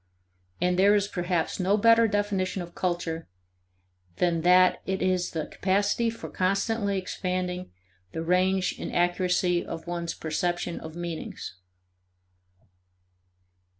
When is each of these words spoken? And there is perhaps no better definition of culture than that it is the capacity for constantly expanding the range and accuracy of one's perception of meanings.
And 0.59 0.79
there 0.79 0.95
is 0.95 1.07
perhaps 1.07 1.59
no 1.59 1.77
better 1.77 2.07
definition 2.07 2.63
of 2.63 2.73
culture 2.73 3.27
than 4.15 4.41
that 4.41 4.81
it 4.87 4.99
is 4.99 5.29
the 5.29 5.45
capacity 5.45 6.09
for 6.09 6.27
constantly 6.27 6.97
expanding 6.97 7.71
the 8.11 8.23
range 8.23 8.79
and 8.79 8.91
accuracy 8.91 9.63
of 9.63 9.85
one's 9.85 10.15
perception 10.15 10.79
of 10.79 10.95
meanings. 10.95 11.53